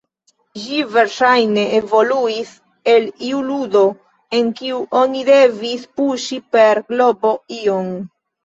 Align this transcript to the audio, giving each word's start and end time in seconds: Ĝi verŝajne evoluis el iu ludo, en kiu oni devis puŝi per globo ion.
Ĝi 0.59 0.77
verŝajne 0.93 1.65
evoluis 1.79 2.53
el 2.95 3.05
iu 3.29 3.43
ludo, 3.51 3.85
en 4.39 4.51
kiu 4.63 4.81
oni 5.03 5.23
devis 5.31 5.87
puŝi 6.01 6.43
per 6.57 6.83
globo 6.91 7.37
ion. 7.63 7.97